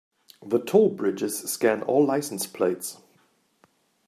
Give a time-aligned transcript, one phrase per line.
[0.43, 2.97] The toll bridges scan all license plates.